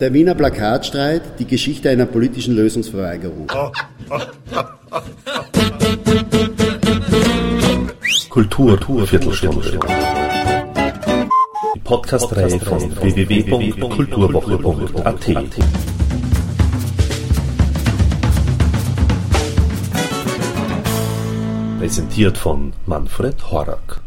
[0.00, 3.48] Der Wiener Plakatstreit, die Geschichte einer politischen Lösungsverweigerung.
[8.30, 9.80] Kultur, Viertelstunde.
[11.74, 15.26] Die Podcast-Reihe von www.kulturwoche.at.
[21.80, 24.00] Präsentiert von Manfred Horak.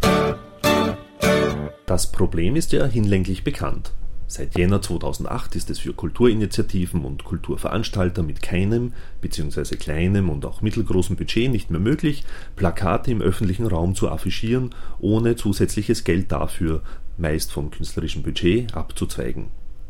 [1.85, 3.91] Das Problem ist ja hinlänglich bekannt.
[4.31, 9.75] Seit Jänner 2008 ist es für Kulturinitiativen und Kulturveranstalter mit keinem bzw.
[9.75, 12.23] kleinem und auch mittelgroßem Budget nicht mehr möglich,
[12.55, 16.81] Plakate im öffentlichen Raum zu affichieren, ohne zusätzliches Geld dafür,
[17.17, 19.47] meist vom künstlerischen Budget, abzuzweigen.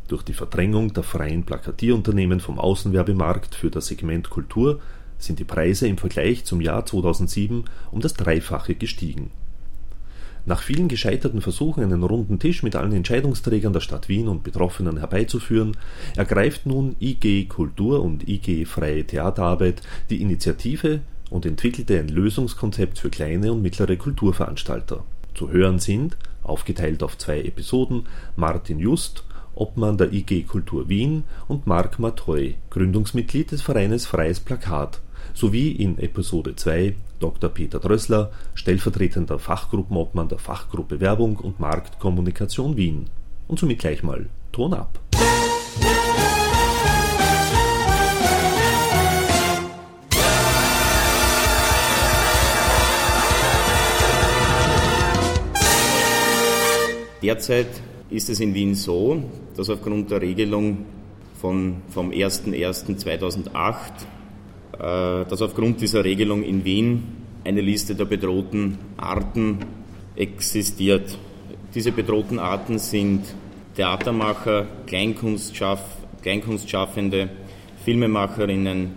[0.08, 4.80] Durch die Verdrängung der freien Plakatierunternehmen vom Außenwerbemarkt für das Segment Kultur
[5.20, 9.30] sind die Preise im Vergleich zum Jahr 2007 um das Dreifache gestiegen
[10.46, 14.98] nach vielen gescheiterten Versuchen, einen runden Tisch mit allen Entscheidungsträgern der Stadt Wien und Betroffenen
[14.98, 15.78] herbeizuführen,
[16.16, 23.10] ergreift nun IG Kultur und IG Freie Theaterarbeit die Initiative und entwickelte ein Lösungskonzept für
[23.10, 25.04] kleine und mittlere Kulturveranstalter.
[25.34, 29.24] Zu hören sind, aufgeteilt auf zwei Episoden, Martin Just,
[29.56, 35.02] Obmann der IG Kultur Wien und Marc Matoy, Gründungsmitglied des Vereines Freies Plakat,
[35.34, 37.50] sowie in Episode 2 Dr.
[37.50, 43.06] Peter Drössler, stellvertretender Fachgruppenobmann der Fachgruppe Werbung und Marktkommunikation Wien.
[43.48, 45.00] Und somit gleich mal Ton ab.
[57.22, 57.68] Derzeit
[58.12, 59.24] ist es in Wien so,
[59.58, 60.86] dass aufgrund der Regelung
[61.40, 63.50] von, vom 01.01.2008
[64.82, 67.04] äh, dass aufgrund dieser Regelung in Wien
[67.44, 69.60] eine Liste der bedrohten Arten
[70.16, 71.18] existiert.
[71.76, 73.24] Diese bedrohten Arten sind
[73.76, 75.82] Theatermacher, Kleinkunstschaff,
[76.22, 77.30] Kleinkunstschaffende,
[77.84, 78.92] Filmemacherinnen,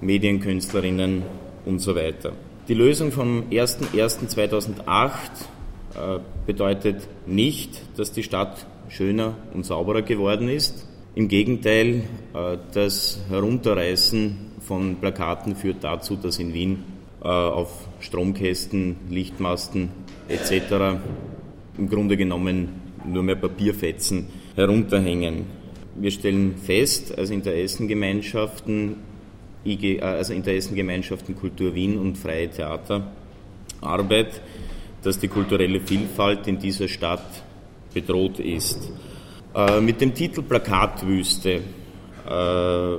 [0.00, 1.22] Medienkünstlerinnen
[1.64, 2.32] und so weiter.
[2.68, 5.10] Die Lösung vom 01.01.2008 äh,
[6.46, 10.86] bedeutet nicht, dass die Stadt schöner und sauberer geworden ist.
[11.14, 12.04] Im Gegenteil,
[12.34, 16.84] äh, das Herunterreißen von Plakaten führt dazu, dass in Wien
[17.22, 19.90] äh, auf Stromkästen, Lichtmasten
[20.28, 20.98] etc.
[21.76, 25.44] im Grunde genommen nur mehr Papierfetzen herunterhängen.
[25.96, 28.96] Wir stellen fest, also Interessengemeinschaften,
[29.66, 34.40] äh, also Interessengemeinschaften Kultur Wien und Freie Theaterarbeit,
[35.02, 37.42] dass die kulturelle Vielfalt in dieser Stadt
[37.92, 38.90] bedroht ist.
[39.54, 41.60] Äh, mit dem Titel Plakatwüste
[42.28, 42.96] äh,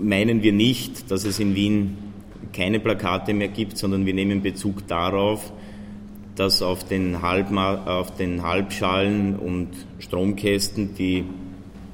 [0.00, 1.98] meinen wir nicht, dass es in Wien
[2.52, 5.52] keine Plakate mehr gibt, sondern wir nehmen Bezug darauf,
[6.34, 9.68] dass auf den, Halbma auf den Halbschalen und
[9.98, 11.24] Stromkästen, die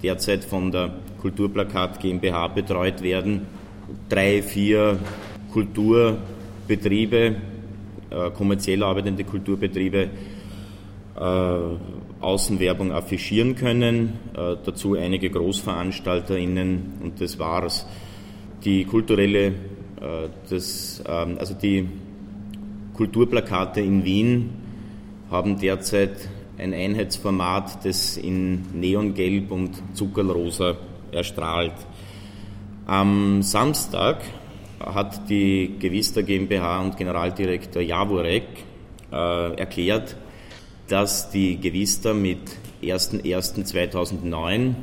[0.02, 3.42] derzeit von der Kulturplakat GmbH betreut werden,
[4.08, 4.98] drei, vier
[5.52, 7.36] Kulturbetriebe,
[8.10, 10.08] äh, kommerziell arbeitende Kulturbetriebe,
[11.16, 11.58] äh,
[12.20, 17.86] Außenwerbung affichieren können, äh, dazu einige GroßveranstalterInnen und das war's.
[18.64, 19.52] Die kulturelle,
[20.50, 21.88] das, ähm, also die
[22.94, 24.50] Kulturplakate in Wien
[25.30, 26.28] haben derzeit
[26.58, 30.76] ein Einheitsformat, das in Neongelb und Zuckerrosa
[31.12, 31.74] erstrahlt.
[32.86, 34.22] Am Samstag
[34.80, 38.44] hat die Gewista GmbH und Generaldirektor Jaworek
[39.12, 40.16] äh, erklärt,
[40.88, 42.38] dass die Gewista mit
[42.82, 44.74] 01.01.2009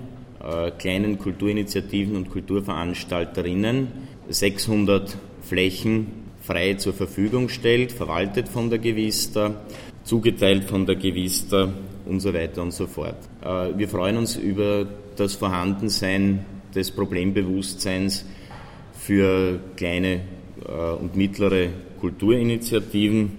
[0.44, 3.88] äh, kleinen Kulturinitiativen und Kulturveranstalterinnen
[4.30, 9.62] 600 Flächen frei zur Verfügung stellt, verwaltet von der Gewista,
[10.04, 11.70] zugeteilt von der Gewista
[12.06, 13.18] und so weiter und so fort.
[13.42, 16.46] Äh, wir freuen uns über das Vorhandensein
[16.76, 18.26] des Problembewusstseins
[19.06, 20.22] für kleine
[20.66, 21.70] äh, und mittlere
[22.00, 23.32] Kulturinitiativen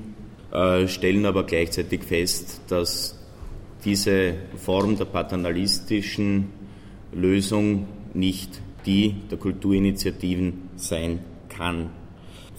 [0.53, 3.19] äh, stellen aber gleichzeitig fest, dass
[3.85, 6.49] diese Form der paternalistischen
[7.13, 11.89] Lösung nicht die der Kulturinitiativen sein kann.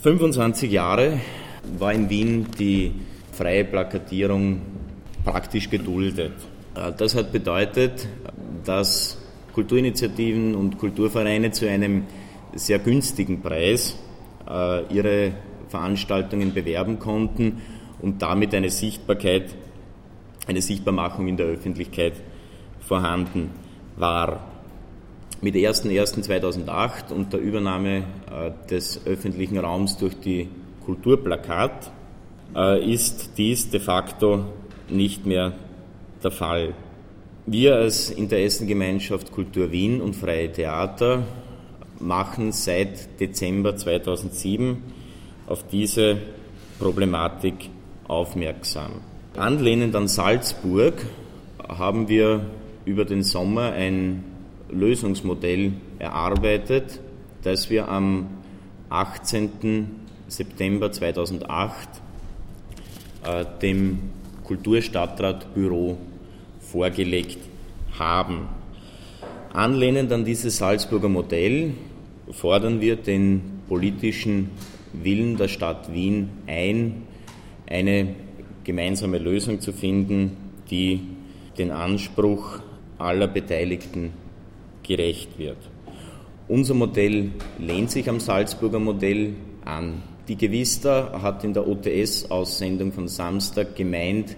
[0.01, 1.19] 25 Jahre
[1.77, 2.91] war in Wien die
[3.31, 4.61] freie Plakatierung
[5.23, 6.33] praktisch geduldet.
[6.73, 8.07] Äh, das hat bedeutet,
[8.63, 9.19] dass
[9.53, 12.05] Kulturinitiativen und Kulturvereine zu einem
[12.55, 13.97] sehr günstigen Preis
[14.49, 15.33] äh, ihre
[15.69, 17.61] Veranstaltungen bewerben konnten
[18.01, 19.55] und damit eine Sichtbarkeit,
[20.47, 22.13] eine Sichtbarmachung in der Öffentlichkeit
[22.79, 23.51] vorhanden
[23.97, 24.51] war.
[25.41, 30.47] Mit 01.01.2008 und der Übernahme äh, des öffentlichen Raums durch die
[30.85, 31.91] Kulturplakat
[32.55, 34.45] äh, ist dies de facto
[34.89, 35.53] nicht mehr
[36.23, 36.73] der Fall.
[37.45, 41.23] Wir als Interessengemeinschaft Kultur Wien und Freie Theater
[42.05, 44.77] machen seit Dezember 2007
[45.47, 46.17] auf diese
[46.79, 47.69] Problematik
[48.07, 48.91] aufmerksam.
[49.35, 50.93] Anlehnend an Salzburg
[51.67, 52.45] haben wir
[52.85, 54.23] über den Sommer ein
[54.69, 56.99] Lösungsmodell erarbeitet,
[57.43, 58.27] das wir am
[58.89, 59.89] 18.
[60.27, 61.89] September 2008
[63.23, 63.99] äh, dem
[64.43, 65.97] Kulturstadtratbüro
[66.59, 67.39] vorgelegt
[67.97, 68.47] haben.
[69.53, 71.73] Anlehnend an dieses Salzburger Modell
[72.31, 74.49] fordern wir den politischen
[74.93, 77.03] Willen der Stadt Wien ein,
[77.67, 78.15] eine
[78.63, 80.37] gemeinsame Lösung zu finden,
[80.69, 81.01] die
[81.57, 82.59] den Anspruch
[82.97, 84.11] aller Beteiligten
[84.83, 85.57] gerecht wird.
[86.47, 89.33] Unser Modell lehnt sich am Salzburger Modell
[89.63, 90.03] an.
[90.27, 94.35] Die Gewista hat in der OTS-Aussendung von Samstag gemeint,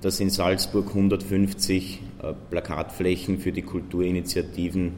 [0.00, 4.92] dass in Salzburg 150 äh, Plakatflächen für die Kulturinitiativen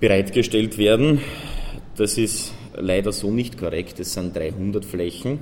[0.00, 1.20] bereitgestellt werden.
[1.96, 4.00] Das ist leider so nicht korrekt.
[4.00, 5.40] Es sind 300 Flächen.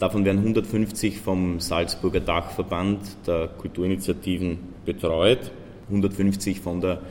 [0.00, 5.52] Davon werden 150 vom Salzburger Dachverband der Kulturinitiativen betreut,
[5.86, 7.02] 150 von der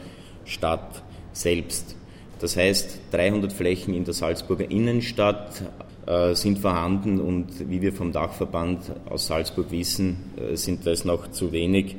[0.44, 1.96] Stadt selbst.
[2.40, 5.64] Das heißt, 300 Flächen in der Salzburger Innenstadt
[6.06, 11.32] äh, sind vorhanden und wie wir vom Dachverband aus Salzburg wissen, äh, sind das noch
[11.32, 11.96] zu wenig.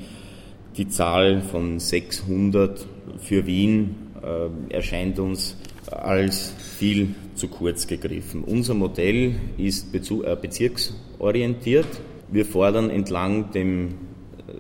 [0.77, 2.87] Die Zahl von 600
[3.19, 5.57] für Wien äh, erscheint uns
[5.91, 8.43] als viel zu kurz gegriffen.
[8.43, 11.87] Unser Modell ist bezirksorientiert.
[12.27, 13.95] Wir fordern entlang dem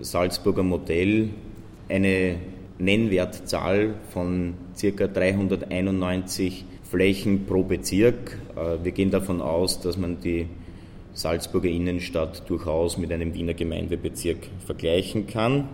[0.02, 1.30] Salzburger Modell
[1.88, 2.36] eine
[2.78, 5.08] Nennwertzahl von ca.
[5.08, 8.38] 391 Flächen pro Bezirk.
[8.54, 10.46] Äh, wir gehen davon aus, dass man die
[11.14, 15.68] Salzburger Innenstadt durchaus mit einem Wiener Gemeindebezirk vergleichen kann.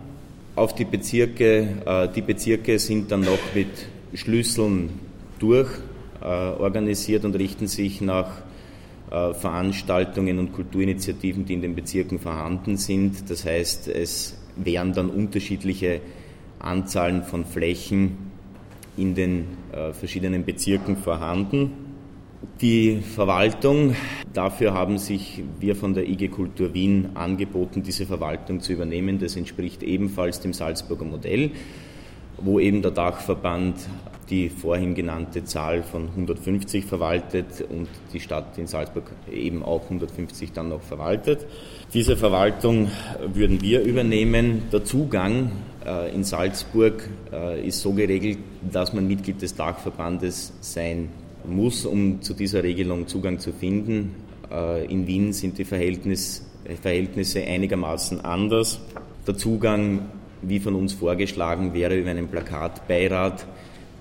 [0.56, 3.68] Auf die Bezirke, äh, die Bezirke sind dann noch mit
[4.14, 4.88] Schlüsseln
[5.40, 5.87] durchorganisiert
[6.28, 8.30] äh, und richten sich nach
[9.10, 13.30] Veranstaltungen und Kulturinitiativen, die in den Bezirken vorhanden sind.
[13.30, 16.02] Das heißt, es wären dann unterschiedliche
[16.58, 18.18] Anzahlen von Flächen
[18.96, 21.70] in den äh, verschiedenen Bezirken vorhanden.
[22.60, 23.94] Die Verwaltung,
[24.32, 29.18] dafür haben sich wir von der IG Kultur Wien angeboten, diese Verwaltung zu übernehmen.
[29.18, 31.52] Das entspricht ebenfalls dem Salzburger Modell,
[32.38, 33.76] wo eben der Dachverband
[34.30, 40.52] die vorhin genannte Zahl von 150 verwaltet und die Stadt in Salzburg eben auch 150
[40.52, 41.46] dann noch verwaltet.
[41.94, 42.90] Diese Verwaltung
[43.32, 44.64] würden wir übernehmen.
[44.72, 45.52] Der Zugang
[45.86, 48.38] äh, in Salzburg äh, ist so geregelt,
[48.70, 51.08] dass man Mitglied des Dachverbandes sein
[51.46, 54.14] muss, um zu dieser Regelung Zugang zu finden.
[54.50, 56.42] Äh, in Wien sind die Verhältnisse
[57.46, 58.80] einigermaßen anders.
[59.26, 60.08] Der Zugang,
[60.42, 63.46] wie von uns vorgeschlagen, wäre über einen Plakatbeirat,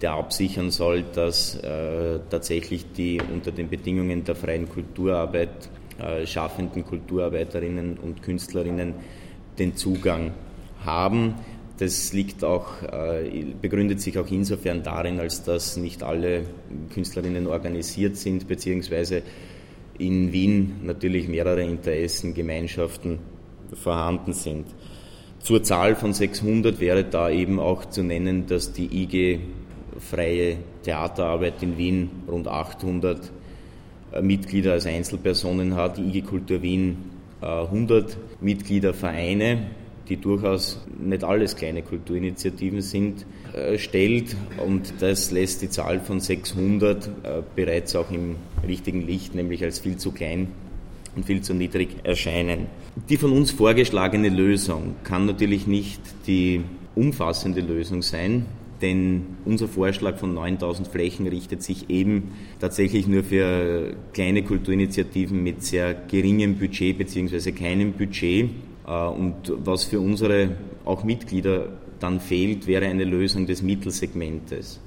[0.02, 6.86] der absichern soll, dass äh, tatsächlich die unter den Bedingungen der freien Kulturarbeit äh, schaffenden
[6.86, 8.94] Kulturarbeiterinnen und Künstlerinnen
[9.58, 10.32] den Zugang
[10.86, 11.36] haben.
[11.80, 16.44] Das liegt auch, äh, begründet sich auch insofern darin, als dass nicht alle
[16.94, 19.24] Künstlerinnen organisiert sind, beziehungsweise
[19.98, 23.20] in Wien natürlich mehrere Interessengemeinschaften
[23.74, 24.68] vorhanden sind.
[25.40, 29.40] Zur Zahl von 600 wäre da eben auch zu nennen, dass die IG
[30.00, 33.32] Freie Theaterarbeit in Wien rund 800
[34.12, 39.68] äh, Mitglieder als Einzelpersonen hat, die IG Kultur Wien 100 Mitgliedervereine
[40.10, 44.36] die durchaus nicht alles kleine Kulturinitiativen sind, äh, stellt.
[44.66, 47.10] Und das lässt die Zahl von 600 äh,
[47.56, 48.36] bereits auch im
[48.66, 50.48] richtigen Licht, nämlich als viel zu klein
[51.16, 52.68] und viel zu niedrig erscheinen.
[53.10, 56.62] Die von uns vorgeschlagene Lösung kann natürlich nicht die
[56.96, 58.46] umfassende Lösung sein,
[58.82, 65.64] denn unser Vorschlag von 9000 Flächen richtet sich eben tatsächlich nur für kleine Kulturinitiativen mit
[65.64, 67.52] sehr geringem Budget bzw.
[67.52, 68.50] keinem Budget.
[68.88, 70.56] Äh, und was für unsere
[70.86, 71.70] auch Mitglieder
[72.00, 74.80] dann fehlt, wäre eine Lösung des Mittelsegmentes.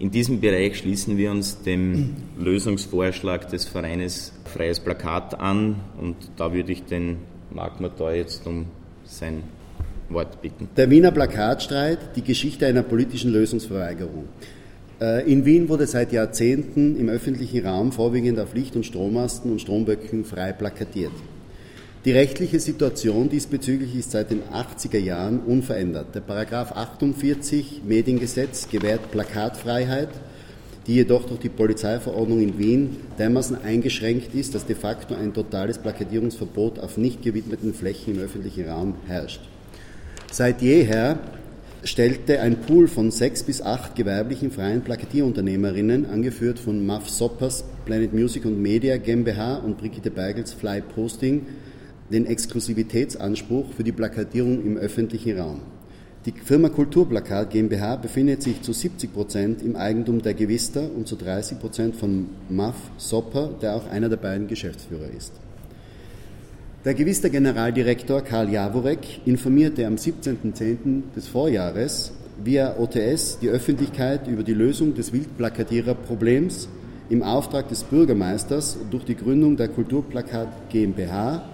[0.00, 6.52] In diesem Bereich schließen wir uns dem Lösungsvorschlag des Vereines Freies Plakat an und da
[6.52, 7.16] würde ich den
[7.50, 8.66] Marc Matoi jetzt um
[9.04, 9.42] sein
[10.08, 10.68] Wort bitten.
[10.76, 14.24] Der Wiener Plakatstreit, die Geschichte einer politischen Lösungsverweigerung.
[15.00, 19.60] Äh, in Wien wurde seit Jahrzehnten im öffentlichen Raum vorwiegend auf Licht- und Strommasten und
[19.60, 21.12] Stromböcken frei plakatiert.
[22.04, 26.14] Die rechtliche Situation diesbezüglich ist seit den 80er Jahren unverändert.
[26.14, 30.08] Der Paragraph 48 Mediengesetz gewährt Plakatfreiheit,
[30.86, 35.78] die jedoch durch die Polizeiverordnung in Wien dermaßen eingeschränkt ist, dass de facto ein totales
[35.78, 39.40] Plakatierungsverbot auf nicht gewidmeten Flächen im öffentlichen Raum herrscht.
[40.30, 41.18] Seit jeher
[41.84, 48.12] stellte ein Pool von sechs bis acht gewerblichen freien Plakatierunternehmerinnen, angeführt von Muff Soppers, Planet
[48.12, 51.46] Music und Media GmbH und Brigitte Beigels Fly Posting,
[52.12, 55.60] den Exklusivitätsanspruch für die Plakatierung im öffentlichen Raum.
[56.26, 61.16] Die Firma Kulturplakat GmbH befindet sich zu 70 Prozent im Eigentum der Gewister und zu
[61.16, 65.32] 30 Prozent von Muff Sopper, der auch einer der beiden Geschäftsführer ist.
[66.88, 71.02] Der Gewister Generaldirektor Karl Jaworek informierte am 17.10.
[71.14, 76.66] des Vorjahres via OTS die Öffentlichkeit über die Lösung des Wildplakatiererproblems
[77.10, 81.46] im Auftrag des Bürgermeisters durch die Gründung der Kulturplakat GmbH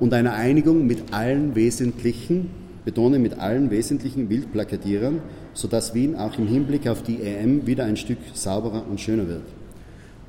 [0.00, 2.50] und einer Einigung mit allen wesentlichen
[2.84, 5.22] betone mit allen wesentlichen Wildplakatierern,
[5.54, 9.44] sodass Wien auch im Hinblick auf die EM wieder ein Stück sauberer und schöner wird.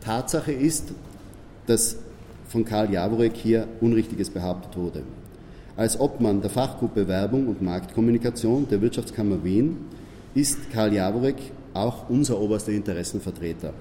[0.01, 0.91] Tatsache ist,
[1.65, 1.97] dass
[2.53, 5.01] von Karl Jaworek hier Unrichtiges behauptet wurde.
[5.75, 9.77] Als Obmann der Fachgruppe Werbung und Marktkommunikation der Wirtschaftskammer Wien
[10.35, 11.37] ist Karl Jaworek
[11.73, 13.73] auch unser oberster Interessenvertreter.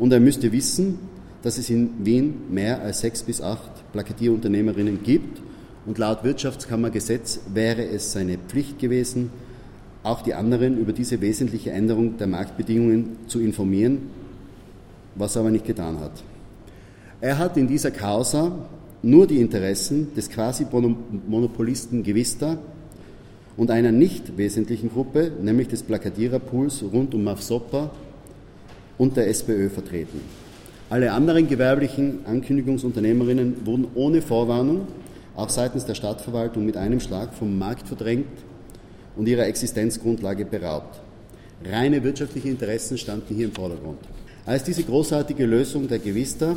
[0.00, 0.98] Und er müsste wissen,
[1.42, 5.40] dass es in Wien mehr als sechs bis acht Plakatierunternehmerinnen gibt
[5.86, 9.30] und laut Wirtschaftskammergesetz wäre es seine Pflicht gewesen,
[10.02, 14.10] auch die anderen über diese wesentliche Änderung der Marktbedingungen zu informieren,
[15.14, 16.24] was er aber nicht getan hat.
[17.20, 18.52] Er hat in dieser Causa
[19.02, 22.58] nur die Interessen des Quasi-Monopolisten Gewista
[23.56, 27.90] und einer nicht wesentlichen Gruppe, nämlich des Plakatiererpools rund um Mafsoppa
[28.98, 30.20] und der SPÖ vertreten.
[30.90, 34.86] Alle anderen gewerblichen Ankündigungsunternehmerinnen wurden ohne Vorwarnung
[35.34, 38.26] auch seitens der Stadtverwaltung mit einem Schlag vom Markt verdrängt
[39.16, 41.00] und ihrer Existenzgrundlage beraubt.
[41.64, 43.98] Reine wirtschaftliche Interessen standen hier im Vordergrund.
[44.46, 46.56] Als diese großartige Lösung der Gewister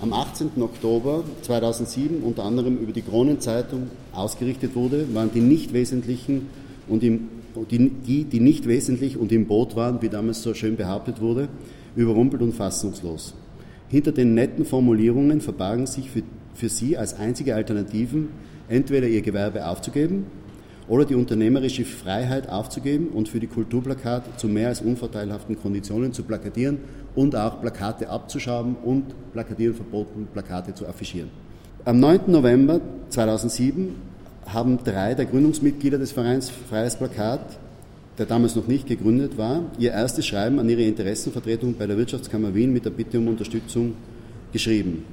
[0.00, 0.50] am 18.
[0.60, 6.48] Oktober 2007 unter anderem über die Kronenzeitung ausgerichtet wurde, waren die nicht wesentlichen
[6.88, 7.28] und im,
[7.70, 11.48] die, die, die nicht wesentlich und im Boot waren, wie damals so schön behauptet wurde,
[11.96, 13.34] überrumpelt und fassungslos.
[13.88, 16.22] Hinter den netten Formulierungen verbargen sich für
[16.54, 18.28] für sie als einzige Alternativen
[18.68, 20.26] entweder ihr Gewerbe aufzugeben
[20.88, 26.22] oder die unternehmerische Freiheit aufzugeben und für die Kulturplakate zu mehr als unvorteilhaften Konditionen zu
[26.22, 26.78] plakatieren
[27.14, 31.30] und auch Plakate abzuschaben und plakatieren verboten, Plakate zu affichieren.
[31.84, 32.20] Am 9.
[32.28, 32.80] November
[33.10, 33.94] 2007
[34.46, 37.58] haben drei der Gründungsmitglieder des Vereins Freies Plakat,
[38.18, 42.54] der damals noch nicht gegründet war, ihr erstes Schreiben an ihre Interessenvertretung bei der Wirtschaftskammer
[42.54, 43.94] Wien mit der Bitte um Unterstützung
[44.52, 45.04] geschrieben.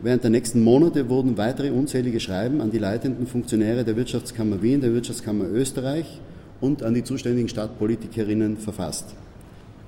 [0.00, 4.80] Während der nächsten Monate wurden weitere unzählige Schreiben an die leitenden Funktionäre der Wirtschaftskammer Wien,
[4.80, 6.20] der Wirtschaftskammer Österreich
[6.60, 9.16] und an die zuständigen Stadtpolitikerinnen verfasst.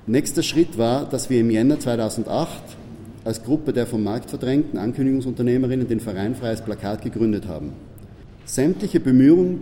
[0.07, 2.51] Nächster Schritt war, dass wir im Jänner 2008
[3.25, 7.75] als Gruppe der vom Markt verdrängten Ankündigungsunternehmerinnen den Verein Freies Plakat gegründet haben.
[8.47, 9.61] Sämtliche Bemühungen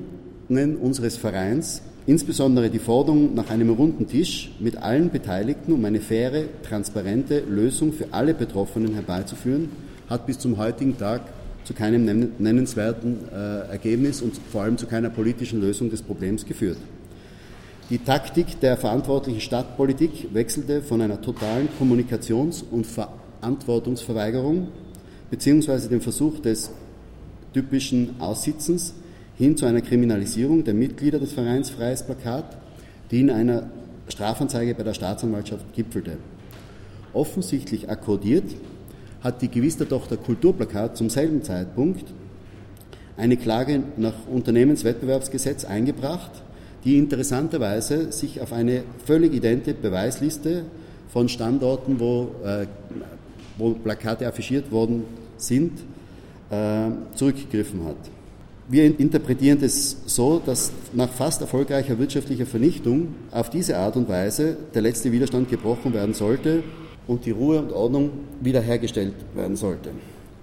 [0.81, 6.45] unseres Vereins, insbesondere die Forderung nach einem runden Tisch mit allen Beteiligten, um eine faire,
[6.63, 9.69] transparente Lösung für alle Betroffenen herbeizuführen,
[10.09, 11.23] hat bis zum heutigen Tag
[11.65, 16.79] zu keinem nennenswerten äh, Ergebnis und vor allem zu keiner politischen Lösung des Problems geführt.
[17.91, 24.69] Die Taktik der verantwortlichen Stadtpolitik wechselte von einer totalen Kommunikations- und Verantwortungsverweigerung
[25.31, 26.71] beziehungsweise dem Versuch des
[27.55, 28.93] typischen Aussitzens
[29.39, 32.59] hin zu einer Kriminalisierung der Mitglieder des Vereins Freies Plakat,
[33.11, 33.71] die in einer
[34.09, 36.19] Strafanzeige bei der Staatsanwaltschaft gipfelte.
[37.15, 38.55] Offensichtlich akkordiert
[39.23, 42.05] hat die Gewistertochter Kulturplakat zum selben Zeitpunkt
[43.17, 46.43] eine Klage nach Unternehmenswettbewerbsgesetz eingebracht,
[46.85, 50.65] die interessanterweise sich auf eine völlig idente Beweisliste
[51.09, 52.67] von Standorten, wo, äh,
[53.57, 55.05] wo Plakate affichiert worden
[55.37, 55.73] sind,
[56.51, 57.97] äh, zurückgegriffen hat.
[58.71, 64.59] Wir interpretieren das so, dass nach fast erfolgreicher wirtschaftlicher Vernichtung auf diese Art und Weise
[64.75, 66.63] der letzte Widerstand gebrochen werden sollte
[67.07, 68.11] und die Ruhe und Ordnung
[68.43, 69.91] wiederhergestellt werden sollte.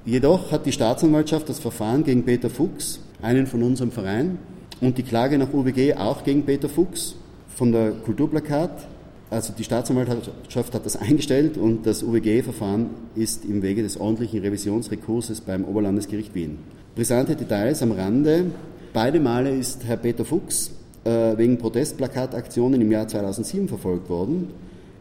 [0.05, 4.39] Jedoch hat die Staatsanwaltschaft das Verfahren gegen Peter Fuchs, einen von unserem Verein,
[4.85, 7.15] und die Klage nach UWG auch gegen Peter Fuchs
[7.55, 8.87] von der Kulturplakat,
[9.31, 15.41] also die Staatsanwaltschaft hat das eingestellt und das UWG-Verfahren ist im Wege des ordentlichen Revisionsrekurses
[15.41, 16.59] beim Oberlandesgericht Wien.
[16.95, 18.45] Brisante Details am Rande.
[18.93, 20.69] Beide Male ist Herr Peter Fuchs
[21.03, 24.49] äh, wegen Protestplakataktionen im Jahr 2007 verfolgt worden.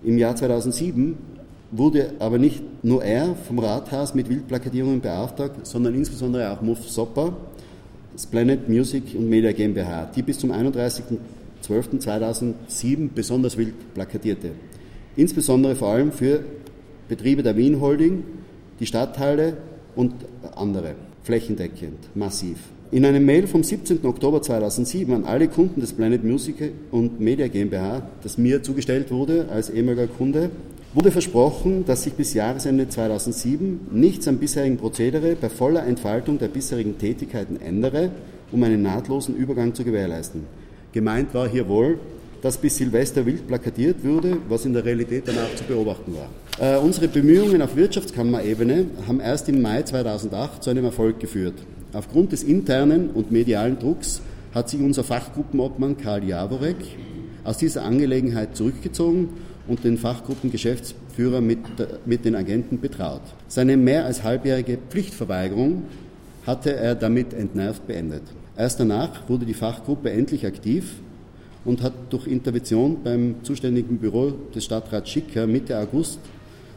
[0.03, 1.19] Im Jahr 2007
[1.71, 7.35] wurde aber nicht nur er vom Rathaus mit Wildplakatierungen beauftragt, sondern insbesondere auch Muff Sopper,
[8.15, 14.53] das Planet Music und Media GmbH, die bis zum 31.12.2007 besonders wild plakatierte.
[15.17, 16.45] Insbesondere vor allem für
[17.09, 18.23] Betriebe der Wien Holding,
[18.79, 19.57] die Stadtteile
[19.97, 20.13] und
[20.55, 20.95] andere,
[21.25, 22.59] flächendeckend, massiv.
[22.93, 24.05] In einem Mail vom 17.
[24.05, 29.49] Oktober 2007 an alle Kunden des Planet Music und Media GmbH, das mir zugestellt wurde
[29.51, 30.51] als ehemaliger Kunde,
[30.95, 36.49] wurde versprochen, dass sich bis Jahresende 2007 nichts am bisherigen Prozedere bei voller Entfaltung der
[36.49, 38.11] bisherigen Tätigkeiten ändere,
[38.53, 40.43] um einen nahtlosen Übergang zu gewährleisten.
[40.93, 41.99] Gemeint war hier wohl,
[42.43, 46.77] dass bis Silvester wild plakatiert würde, was in der Realität danach zu beobachten war.
[46.77, 51.55] Äh, unsere Bemühungen auf Wirtschaftskammerebene haben erst im Mai 2008 zu einem Erfolg geführt.
[51.93, 54.21] Aufgrund des internen und medialen Drucks
[54.55, 56.77] hat sich unser Fachgruppenobmann Karl Jaworek
[57.43, 59.31] aus dieser Angelegenheit zurückgezogen
[59.67, 61.59] und den Fachgruppengeschäftsführer mit,
[62.05, 63.23] mit den Agenten betraut.
[63.49, 65.85] Seine mehr als halbjährige Pflichtverweigerung
[66.47, 68.23] hatte er damit entnervt beendet.
[68.57, 70.95] Erst danach wurde die Fachgruppe endlich aktiv
[71.65, 76.21] und hat durch Intervention beim zuständigen Büro des Stadtrats Schicker Mitte August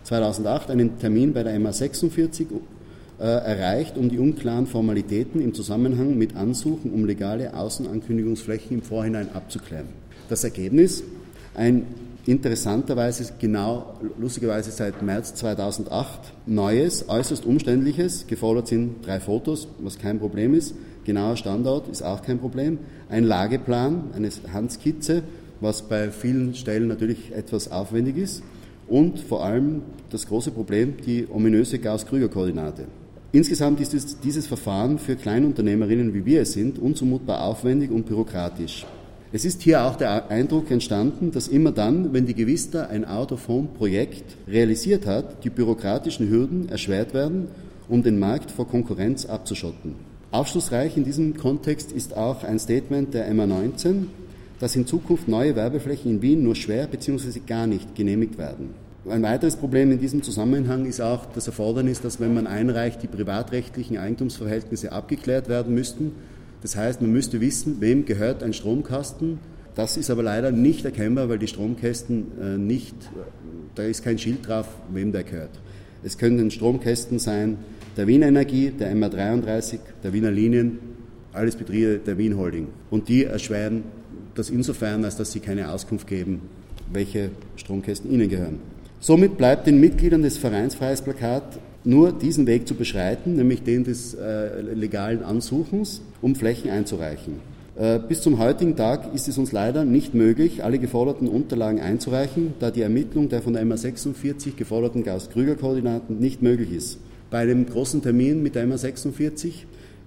[0.04, 2.48] 2008 einen Termin bei der MA 46
[3.20, 9.30] äh, erreicht, um die unklaren Formalitäten im Zusammenhang mit Ansuchen um legale Außenankündigungsflächen im Vorhinein
[9.34, 9.88] abzuklären.
[10.30, 11.04] Das Ergebnis?
[11.54, 11.86] Ein
[12.28, 20.20] interessanterweise genau, lustigerweise seit März 2008, neues, äußerst umständliches, gefordert sind drei Fotos, was kein
[20.20, 22.80] Problem ist, genauer Standort ist auch kein Problem,
[23.10, 25.24] ein Lageplan, eine Handskizze,
[25.62, 28.44] was bei vielen Stellen natürlich etwas aufwendig ist
[28.88, 32.86] und vor allem das große Problem, die ominöse Gauss-Krüger-Koordinate.
[33.32, 38.86] Insgesamt ist es, dieses Verfahren für Kleinunternehmerinnen, wie wir es sind, unzumutbar aufwendig und bürokratisch.
[39.34, 44.38] Es ist hier auch der Eindruck entstanden, dass immer dann, wenn die Gewista ein Out-of-Home-Projekt
[44.48, 47.50] realisiert hat, die bürokratischen Hürden erschwert werden,
[47.90, 49.96] um den Markt vor Konkurrenz abzuschotten.
[50.32, 54.06] Aufschlussreich in diesem Kontext ist auch ein Statement der MA19,
[54.62, 57.42] dass in Zukunft neue Werbeflächen in Wien nur schwer bzw.
[57.46, 58.70] gar nicht genehmigt werden.
[59.10, 63.08] Ein weiteres Problem in diesem Zusammenhang ist auch das Erfordernis, dass wenn man einreicht, die
[63.08, 66.14] privatrechtlichen Eigentumsverhältnisse abgeklärt werden müssten
[66.62, 69.40] das heißt, man müsste wissen, wem gehört ein Stromkasten.
[69.76, 72.96] Das ist aber leider nicht erkennbar, weil die Stromkästen äh, nicht,
[73.76, 75.52] da ist kein Schild drauf, wem der gehört.
[76.04, 77.58] Es können Stromkästen sein
[77.96, 80.80] der Wiener Energie, der MA33, der Wiener Linien,
[81.34, 82.68] alles Betriebe der Wien Holding.
[82.90, 83.84] Und die erschweren
[84.36, 86.42] das insofern, als dass sie keine Auskunft geben,
[86.92, 88.60] welche Stromkästen ihnen gehören.
[89.00, 93.86] Somit bleibt den Mitgliedern des Vereins Freies Plakat nur diesen Weg zu beschreiten, nämlich den
[93.86, 97.36] des äh, legalen Ansuchens, um Flächen einzureichen.
[97.78, 102.54] Äh, bis zum heutigen Tag ist es uns leider nicht möglich, alle geforderten Unterlagen einzureichen,
[102.60, 107.00] da die Ermittlung der von der MA46 geforderten Gauss-Krüger-Koordinaten nicht möglich ist.
[107.30, 109.66] Bei einem großen Termin mit der MA46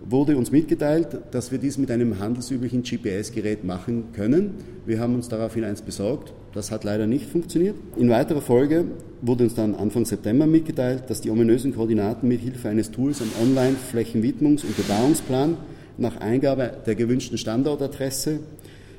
[0.09, 4.55] wurde uns mitgeteilt, dass wir dies mit einem handelsüblichen GPS-Gerät machen können.
[4.87, 6.33] Wir haben uns daraufhin eins besorgt.
[6.55, 7.77] Das hat leider nicht funktioniert.
[7.97, 8.85] In weiterer Folge
[9.23, 13.31] wurde uns dann Anfang September mitgeteilt, dass die ominösen Koordinaten mit Hilfe eines Tools am
[13.43, 15.57] Online-Flächenwidmungs- und Bebauungsplan
[15.99, 18.41] nach Eingabe der gewünschten Standortadresse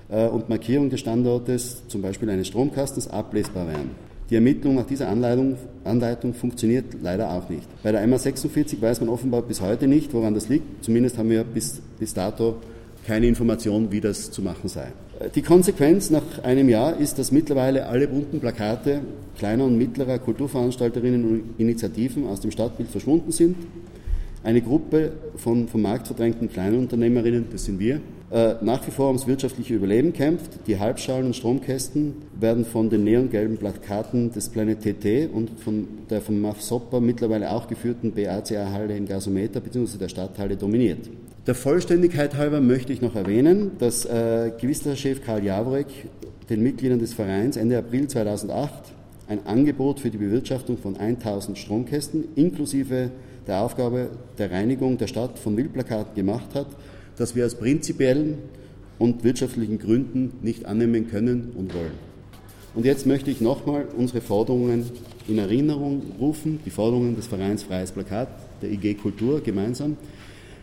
[0.10, 4.11] äh, und Markierung des Standortes, zum Beispiel eines Stromkastens, ablesbar wären.
[4.32, 7.68] Die Ermittlung nach dieser Anleitung, Anleitung funktioniert leider auch nicht.
[7.84, 10.86] Bei der MA46 weiß man offenbar bis heute nicht, woran das liegt.
[10.86, 12.56] Zumindest haben wir bis, bis dato
[13.06, 14.88] keine Information, wie das zu machen sei.
[15.36, 19.02] Die Konsequenz nach einem Jahr ist, dass mittlerweile alle bunten Plakate
[19.38, 23.58] kleiner und mittlerer Kulturveranstalterinnen und Initiativen aus dem Stadtbild verschwunden sind.
[24.46, 28.00] Eine Gruppe von vom Markt verdrängten Kleinunternehmerinnen, das sind wir,
[28.32, 30.66] nach wie vor ums wirtschaftliche Überleben kämpft.
[30.66, 36.22] Die Halbschalen und Stromkästen werden von den neongelben Plakaten des Planet TT und von der
[36.22, 39.98] vom MAF Sopper mittlerweile auch geführten BACA-Halle in Gasometer bzw.
[39.98, 41.10] der Stadthalle dominiert.
[41.46, 45.88] Der Vollständigkeit halber möchte ich noch erwähnen, dass äh, Gewisterchef Karl Jaworek
[46.50, 48.94] den Mitgliedern des Vereins Ende April 2008
[49.28, 53.10] ein Angebot für die Bewirtschaftung von 1000 Stromkästen inklusive
[53.48, 56.68] der Aufgabe der Reinigung der Stadt von Wildplakaten gemacht hat
[57.18, 58.38] das wir aus prinzipiellen
[59.00, 62.12] und wirtschaftlichen Gründen nicht annehmen können und wollen.
[62.74, 64.86] Und jetzt möchte ich nochmal unsere Forderungen
[65.28, 68.30] in Erinnerung rufen, die Forderungen des Vereins Freies Plakat,
[68.62, 69.98] der IG Kultur gemeinsam.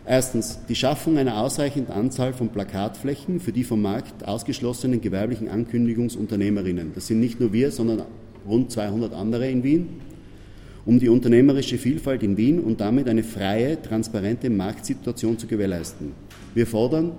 [0.07, 6.93] Erstens die Schaffung einer ausreichenden Anzahl von Plakatflächen für die vom Markt ausgeschlossenen gewerblichen Ankündigungsunternehmerinnen.
[6.95, 8.05] Das sind nicht nur wir, sondern
[8.49, 10.01] rund 200 andere in Wien,
[10.89, 16.13] um die unternehmerische Vielfalt in Wien und damit eine freie, transparente Marktsituation zu gewährleisten.
[16.55, 17.13] Wir fordern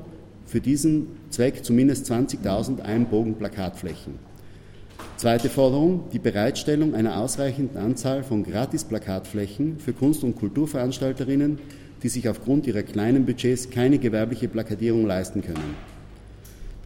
[0.48, 4.16] für diesen Zweck zumindest 20.000 Einbogen-Plakatflächen.
[5.18, 11.60] Zweite Forderung, die Bereitstellung einer ausreichenden Anzahl von Gratis-Plakatflächen für Kunst- und Kulturveranstalterinnen,
[12.02, 15.76] die sich aufgrund ihrer kleinen Budgets keine gewerbliche Plakatierung leisten können.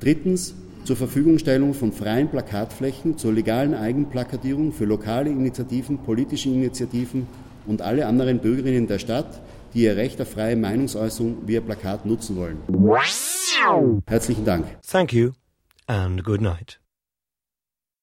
[0.02, 0.54] Drittens,
[0.86, 7.28] zur Verfügungstellung von freien Plakatflächen zur legalen Eigenplakatierung für lokale Initiativen, politische Initiativen
[7.65, 9.41] und alle anderen Bürgerinnen der Stadt,
[9.74, 12.58] die ihr Recht auf freie Meinungsäußerung via Plakat nutzen wollen.
[14.06, 14.65] Herzlichen Dank.
[14.86, 15.32] Thank you
[15.88, 16.83] and good night.